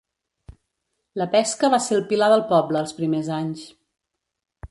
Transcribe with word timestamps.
La 1.21 1.27
pesca 1.35 1.69
va 1.75 1.79
ser 1.89 1.93
el 1.99 2.03
pilar 2.13 2.31
del 2.33 2.43
poble 2.55 2.81
els 2.85 2.97
primers 3.01 3.31
anys. 3.39 3.67